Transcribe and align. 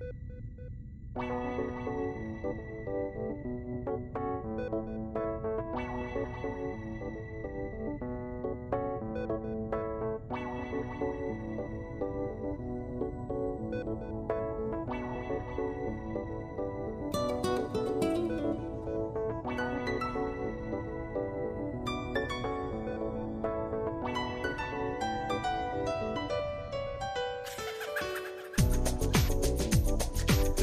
Thank 0.00 0.08
you. 1.16 2.93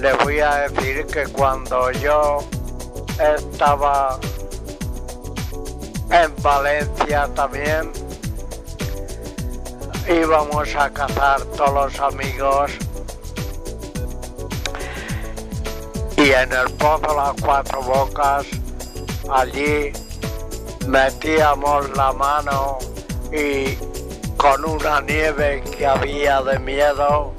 Les 0.02 0.18
voy 0.24 0.40
a 0.40 0.68
decir 0.68 1.06
que 1.06 1.26
cuando 1.28 1.92
yo 1.92 2.40
estaba 3.38 4.20
en 6.10 6.34
Valencia 6.42 7.30
también, 7.36 7.92
íbamos 10.10 10.76
a 10.76 10.90
cazar 10.90 11.44
todos 11.56 11.94
los 11.94 12.00
amigos. 12.00 12.72
Y 16.18 16.32
en 16.32 16.52
el 16.52 16.72
pozo 16.80 17.16
Las 17.16 17.40
Cuatro 17.40 17.84
Bocas, 17.84 18.48
allí 19.32 19.94
metíamos 20.88 21.96
la 21.96 22.12
mano 22.12 22.80
y 23.32 23.76
con 24.36 24.66
una 24.66 25.00
nieve 25.02 25.64
que 25.78 25.86
había 25.86 26.42
de 26.42 26.58
miedo, 26.58 27.36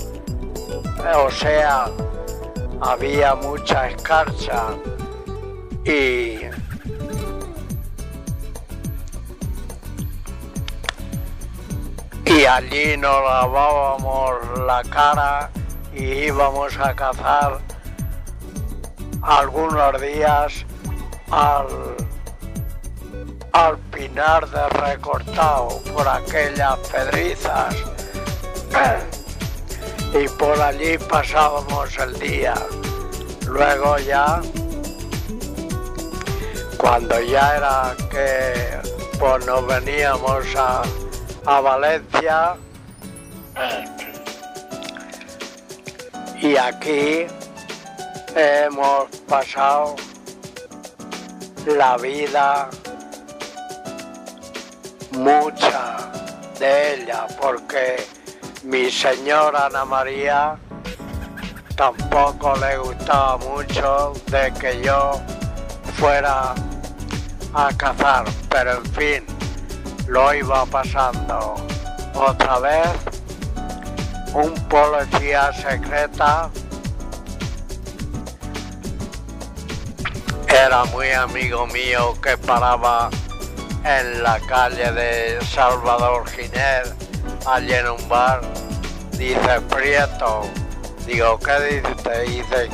o 1.16 1.30
sea, 1.32 1.90
había 2.82 3.36
mucha 3.36 3.88
escarcha 3.90 4.74
y 5.84 6.40
y 12.24 12.44
allí 12.44 12.96
nos 12.96 13.22
lavábamos 13.22 14.58
la 14.66 14.82
cara 14.90 15.50
y 15.94 16.04
íbamos 16.04 16.76
a 16.78 16.94
cazar 16.94 17.60
algunos 19.22 20.00
días 20.00 20.66
al, 21.30 21.66
al 23.52 23.78
pinar 23.92 24.48
de 24.50 24.68
recortado 24.70 25.80
por 25.94 26.08
aquellas 26.08 26.78
pedrizas 26.88 27.76
y 30.14 30.28
por 30.28 30.60
allí 30.60 30.98
pasábamos 30.98 31.96
el 31.98 32.18
día. 32.18 32.54
Luego 33.46 33.98
ya, 33.98 34.40
cuando 36.76 37.20
ya 37.20 37.56
era 37.56 37.96
que 38.10 38.78
pues 39.18 39.46
nos 39.46 39.66
veníamos 39.66 40.44
a, 40.56 40.82
a 41.46 41.60
Valencia 41.60 42.56
y 46.40 46.56
aquí 46.56 47.26
hemos 48.34 49.06
pasado 49.28 49.94
la 51.66 51.96
vida 51.98 52.68
mucha 55.12 56.10
de 56.58 56.94
ella 56.94 57.26
porque 57.40 58.04
mi 58.64 58.90
señora 58.90 59.66
Ana 59.66 59.84
María 59.84 60.56
tampoco 61.76 62.54
le 62.56 62.76
gustaba 62.78 63.38
mucho 63.38 64.12
de 64.26 64.52
que 64.54 64.82
yo 64.82 65.20
fuera 65.98 66.54
a 67.54 67.70
cazar, 67.76 68.24
pero 68.48 68.72
en 68.78 68.84
fin, 68.92 69.26
lo 70.06 70.32
iba 70.34 70.64
pasando. 70.66 71.56
Otra 72.14 72.58
vez, 72.60 72.88
un 74.34 74.54
policía 74.68 75.52
secreta 75.52 76.50
era 80.48 80.84
muy 80.86 81.10
amigo 81.10 81.66
mío 81.66 82.14
que 82.22 82.36
paraba 82.36 83.10
en 83.84 84.22
la 84.22 84.38
calle 84.40 84.92
de 84.92 85.38
Salvador 85.44 86.28
Giner, 86.30 86.94
allí 87.46 87.72
en 87.72 87.88
un 87.88 88.08
bar, 88.08 88.42
dice 89.22 89.60
Prieto, 89.68 90.42
digo, 91.06 91.38
¿qué 91.38 91.60
dice 91.60 91.92
usted? 91.92 92.26
Dice, 92.26 92.68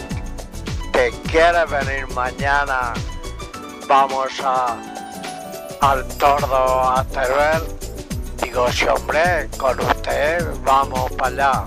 ¿te 0.92 1.10
quiere 1.30 1.66
venir 1.66 2.08
mañana? 2.14 2.94
Vamos 3.86 4.32
a, 4.42 4.78
al 5.80 6.08
tordo 6.16 6.90
a 6.90 7.04
Teruel. 7.04 7.62
Digo, 8.42 8.72
sí 8.72 8.86
hombre, 8.86 9.50
con 9.58 9.78
usted 9.78 10.46
vamos 10.64 11.12
para 11.12 11.28
allá. 11.28 11.64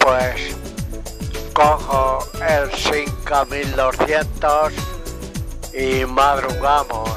Pues 0.00 0.56
cojo 1.52 2.26
el 2.48 2.72
5200 2.72 4.72
y 5.74 6.06
madrugamos. 6.06 7.10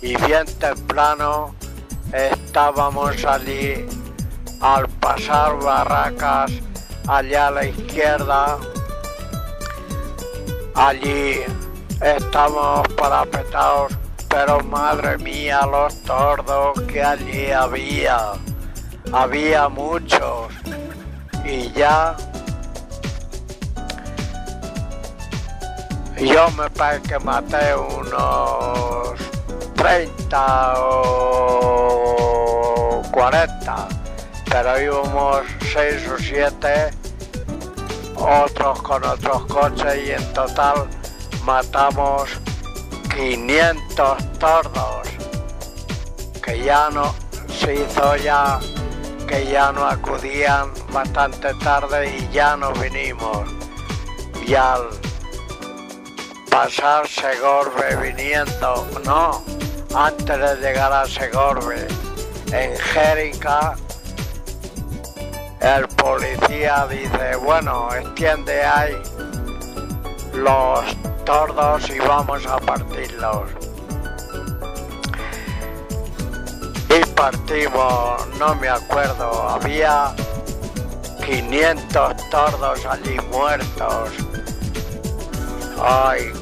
Y 0.00 0.16
bien 0.24 0.46
temprano 0.58 1.52
estábamos 2.12 3.24
allí 3.24 3.88
al 4.62 4.88
pasar 4.88 5.58
barracas 5.58 6.52
allá 7.06 7.48
a 7.48 7.50
la 7.50 7.64
izquierda. 7.66 8.58
Allí 10.74 11.40
estamos 12.00 12.88
parapetados, 12.96 13.92
pero 14.28 14.60
madre 14.64 15.18
mía 15.18 15.66
los 15.66 16.02
tordos 16.02 16.80
que 16.82 17.02
allí 17.02 17.50
había. 17.50 18.32
Había 19.12 19.68
muchos. 19.68 20.52
Y 21.44 21.70
ya 21.72 22.16
Yo 26.22 26.48
me 26.52 26.70
parece 26.70 27.02
que 27.08 27.18
maté 27.18 27.74
unos 27.74 29.18
30 29.74 30.74
o 30.78 31.82
40, 33.10 33.88
pero 34.52 34.78
íbamos 34.78 35.40
6 35.72 36.08
o 36.08 36.18
7, 36.18 36.90
otros 38.16 38.82
con 38.82 39.02
otros 39.02 39.46
coches 39.46 40.06
y 40.06 40.10
en 40.10 40.32
total 40.34 40.86
matamos 41.42 42.28
500 43.16 44.38
tordos, 44.38 45.08
que 46.44 46.62
ya 46.62 46.90
no 46.90 47.14
se 47.48 47.76
hizo 47.76 48.16
ya, 48.16 48.60
que 49.26 49.46
ya 49.46 49.72
no 49.72 49.86
acudían 49.86 50.70
bastante 50.92 51.54
tarde 51.54 52.14
y 52.18 52.28
ya 52.30 52.54
no 52.54 52.72
vinimos. 52.74 53.48
Y 54.46 54.54
al 54.54 54.86
pasar 56.50 57.08
Segorbe 57.08 57.96
viniendo, 57.96 58.86
no, 59.02 59.42
antes 59.94 60.38
de 60.38 60.56
llegar 60.56 60.92
a 60.92 61.06
Segorbe, 61.06 61.88
en 62.52 62.76
Jérica, 62.76 63.76
el 65.62 65.86
policía 65.88 66.86
dice, 66.90 67.36
bueno, 67.36 67.88
extiende 67.94 68.64
ahí 68.64 69.00
los 70.34 70.80
tordos 71.24 71.88
y 71.88 71.98
vamos 72.00 72.44
a 72.46 72.58
partirlos. 72.58 73.48
Y 76.90 77.06
partimos, 77.10 78.26
no 78.40 78.56
me 78.56 78.68
acuerdo, 78.68 79.48
había 79.48 80.12
500 81.24 82.30
tordos 82.30 82.84
allí 82.84 83.16
muertos. 83.30 84.10
Ay, 85.80 86.32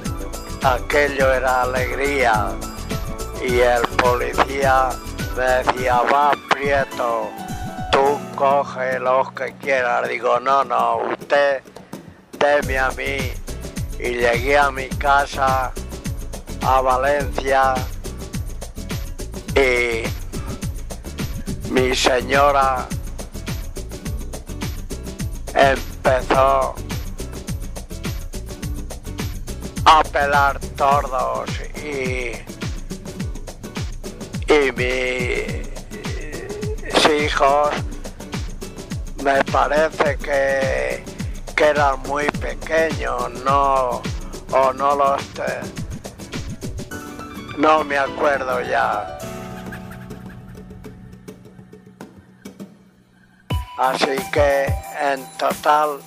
aquello 0.63 1.31
era 1.31 1.63
alegría. 1.63 2.53
Y 3.47 3.61
el 3.61 3.83
policía 3.99 4.89
decía, 5.37 6.01
va 6.13 6.33
Prieto, 6.49 7.31
tú 7.93 8.19
coge 8.41 8.99
los 8.99 9.31
que 9.33 9.53
quieras. 9.61 10.09
Digo, 10.09 10.41
no, 10.41 10.65
no, 10.65 11.03
usted 11.13 11.63
deme 12.39 12.79
a 12.79 12.91
mí. 12.93 13.19
Y 13.99 14.15
llegué 14.15 14.57
a 14.57 14.71
mi 14.71 14.89
casa, 14.89 15.71
a 16.63 16.81
Valencia, 16.81 17.75
y 19.55 20.05
mi 21.71 21.95
señora 21.95 22.87
empezó 25.55 26.75
a 29.85 30.03
pelar 30.05 30.59
tordos 30.79 31.51
y, 31.77 32.33
y 34.51 34.73
mis 34.73 35.67
hijos 37.23 37.69
me 39.23 39.45
parece 39.45 40.17
que, 40.17 41.05
que 41.55 41.65
eran 41.65 42.01
muy 42.03 42.27
pequeños, 42.41 43.31
no, 43.45 44.01
o 44.53 44.73
no 44.73 44.97
los... 44.97 45.23
no 47.59 47.85
me 47.85 47.99
acuerdo 47.99 48.63
ya. 48.63 49.19
Así 53.77 54.17
que 54.33 54.67
en 55.01 55.25
total 55.39 56.01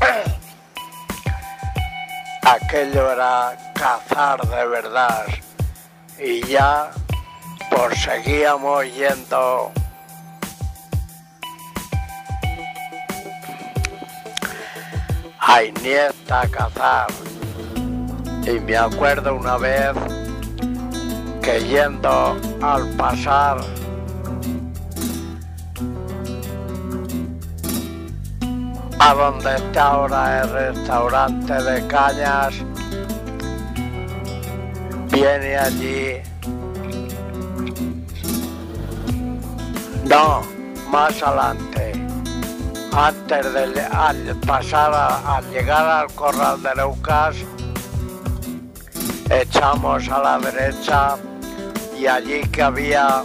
aquello 2.42 3.12
era 3.12 3.72
cazar 3.74 4.40
de 4.48 4.66
verdad 4.66 5.26
y 6.18 6.42
ya 6.46 6.90
pues 7.70 8.02
seguíamos 8.02 8.86
yendo 8.94 9.70
a 15.52 15.64
Iniesta 15.64 16.40
a 16.40 16.48
cazar 16.48 17.08
y 18.46 18.58
me 18.60 18.74
acuerdo 18.74 19.34
una 19.36 19.58
vez 19.58 19.92
que 21.42 21.60
yendo 21.68 22.38
al 22.62 22.88
pasar 22.96 23.58
a 28.98 29.14
donde 29.14 29.56
está 29.56 29.88
ahora 29.88 30.42
el 30.42 30.50
restaurante 30.52 31.52
de 31.52 31.86
cañas, 31.86 32.54
viene 35.10 35.56
allí. 35.58 36.22
No, 40.08 40.40
más 40.90 41.22
adelante, 41.22 41.71
antes 42.94 43.52
de 43.54 43.80
al 43.80 44.36
pasar, 44.46 44.92
al 45.24 45.50
llegar 45.50 45.86
al 45.86 46.12
corral 46.14 46.62
de 46.62 46.74
Leucas, 46.74 47.36
echamos 49.30 50.08
a 50.08 50.18
la 50.18 50.38
derecha 50.38 51.16
y 51.98 52.06
allí 52.06 52.42
que 52.50 52.62
había 52.62 53.22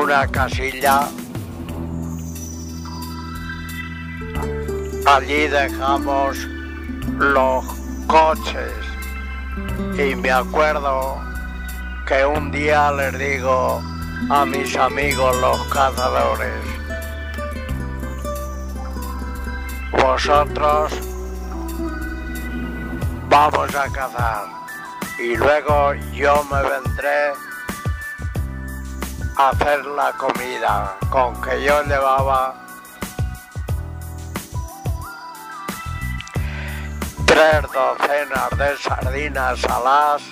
una 0.00 0.26
casilla. 0.26 1.08
Allí 5.06 5.48
dejamos 5.48 6.36
los 7.18 7.64
coches 8.06 8.72
y 9.96 10.14
me 10.16 10.30
acuerdo 10.30 11.16
que 12.06 12.24
un 12.26 12.50
día 12.50 12.90
les 12.92 13.18
digo 13.18 13.82
a 14.30 14.44
mis 14.44 14.76
amigos 14.76 15.36
los 15.40 15.62
cazadores, 15.68 16.62
vosotros 19.92 20.92
vamos 23.28 23.74
a 23.74 23.88
cazar 23.90 24.46
y 25.18 25.36
luego 25.36 25.94
yo 26.12 26.44
me 26.44 26.62
vendré 26.62 27.32
hacer 29.38 29.84
la 29.86 30.12
comida, 30.12 30.96
con 31.10 31.40
que 31.40 31.62
yo 31.62 31.82
llevaba 31.84 32.54
tres 37.24 37.62
docenas 37.72 38.50
de 38.58 38.76
sardinas 38.76 39.60
saladas 39.60 40.22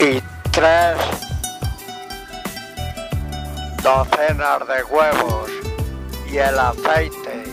y 0.00 0.22
tres 0.52 0.96
docenas 3.82 4.60
de 4.68 4.84
huevos 4.84 5.50
y 6.30 6.36
el 6.38 6.56
aceite 6.56 7.44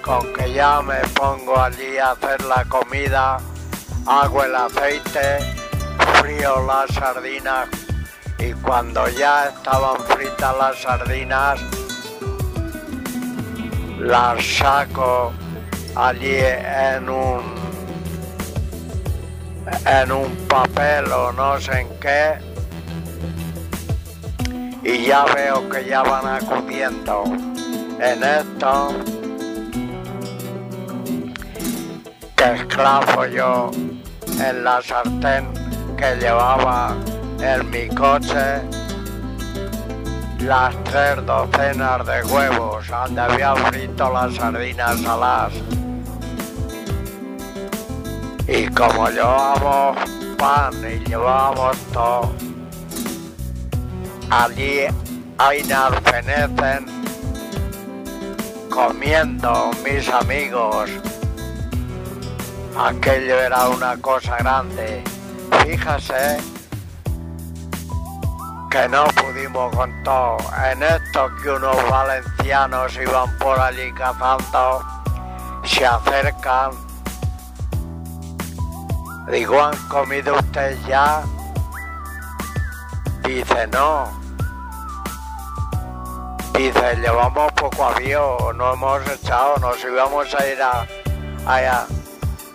con 0.00 0.32
que 0.32 0.54
ya 0.54 0.80
me 0.80 1.00
pongo 1.14 1.58
allí 1.60 1.98
a 1.98 2.12
hacer 2.12 2.42
la 2.44 2.64
comida 2.64 3.38
hago 4.06 4.42
el 4.42 4.54
aceite 4.54 5.38
frío 6.20 6.64
las 6.66 6.94
sardinas 6.94 7.68
y 8.38 8.52
cuando 8.54 9.06
ya 9.10 9.48
estaban 9.48 10.00
fritas 10.04 10.56
las 10.58 10.80
sardinas 10.80 11.60
las 13.98 14.42
saco 14.44 15.32
allí 15.94 16.36
en 16.36 17.10
un 17.10 17.51
en 19.86 20.12
un 20.12 20.36
papel 20.48 21.10
o 21.12 21.32
no 21.32 21.60
sé 21.60 21.80
en 21.80 21.88
qué 22.00 22.34
y 24.84 25.06
ya 25.06 25.24
veo 25.34 25.68
que 25.68 25.84
ya 25.84 26.02
van 26.02 26.26
acudiendo 26.26 27.24
en 28.00 28.22
esto 28.22 28.88
que 32.36 32.54
esclavo 32.54 33.26
yo 33.26 33.70
en 34.40 34.64
la 34.64 34.82
sartén 34.82 35.46
que 35.96 36.16
llevaba 36.16 36.96
en 37.40 37.70
mi 37.70 37.88
coche 37.88 38.62
las 40.40 40.74
tres 40.84 41.24
docenas 41.24 42.04
de 42.04 42.24
huevos 42.24 42.88
donde 42.88 43.20
había 43.20 43.54
frito 43.54 44.12
las 44.12 44.34
sardinas 44.34 45.00
saladas. 45.00 45.52
Y 48.54 48.66
como 48.68 49.08
llevábamos 49.08 49.96
pan 50.36 50.74
y 50.84 51.02
llevábamos 51.08 51.74
todo, 51.90 52.34
allí 54.28 54.80
hay 55.38 55.62
fenecen 56.04 56.84
comiendo 58.68 59.70
mis 59.82 60.06
amigos. 60.10 60.90
Aquello 62.76 63.40
era 63.40 63.68
una 63.70 63.96
cosa 63.96 64.36
grande 64.36 65.02
fíjese 65.64 66.36
que 68.70 68.88
no 68.90 69.04
pudimos 69.04 69.74
con 69.74 69.90
todo. 70.02 70.36
En 70.70 70.82
esto 70.82 71.30
que 71.42 71.50
unos 71.50 71.76
valencianos 71.90 72.96
iban 72.96 73.38
por 73.38 73.58
allí 73.58 73.92
cazando, 73.92 74.84
se 75.64 75.86
acercan. 75.86 76.91
Digo, 79.30 79.62
¿han 79.62 79.76
comido 79.88 80.34
ustedes 80.34 80.84
ya? 80.86 81.22
Dice, 83.22 83.66
no. 83.68 84.20
Dice, 86.54 86.96
llevamos 86.96 87.52
poco 87.52 87.86
avión, 87.86 88.58
no 88.58 88.74
hemos 88.74 89.08
echado, 89.08 89.56
nos 89.58 89.82
íbamos 89.82 90.34
a 90.34 90.46
ir 90.46 90.62
a, 90.62 90.86
a, 91.46 91.86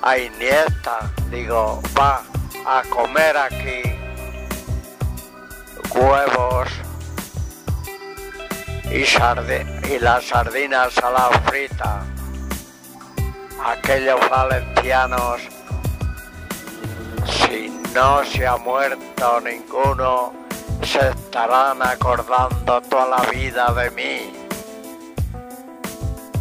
a 0.03 0.17
Iniesta. 0.17 1.11
Digo, 1.31 1.81
va, 1.97 2.21
a 2.65 2.81
comer 2.89 3.37
aquí 3.37 3.97
huevos 5.95 6.69
y, 8.91 9.03
y 9.93 9.99
las 9.99 10.25
sardinas 10.25 10.97
a 10.97 11.09
la 11.09 11.29
frita. 11.45 12.03
Aquellos 13.65 14.19
valencianos, 14.29 15.41
si 17.47 17.69
no 17.93 18.23
se 18.25 18.45
ha 18.45 18.57
muerto 18.57 19.41
ninguno, 19.41 20.33
se 20.83 21.09
estarán 21.09 21.81
acordando 21.81 22.81
toda 22.81 23.07
la 23.07 23.31
vida 23.31 23.73
de 23.73 23.91
mí. 23.91 24.33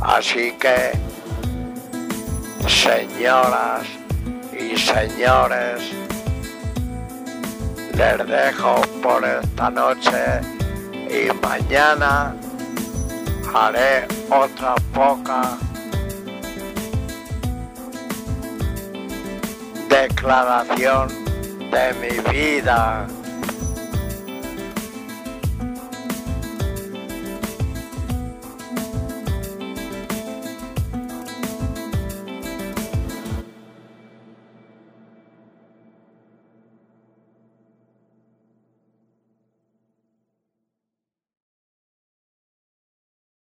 Así 0.01 0.53
que, 0.53 0.93
señoras 2.69 3.87
y 4.53 4.77
señores, 4.77 5.83
les 7.95 8.27
dejo 8.27 8.81
por 9.03 9.25
esta 9.25 9.71
noche 9.71 10.41
y 11.09 11.33
mañana 11.45 12.35
haré 13.55 14.07
otra 14.31 14.75
poca 14.93 15.57
declaración 20.03 21.09
de 21.71 21.95
mi 22.01 22.31
vida. 22.31 23.07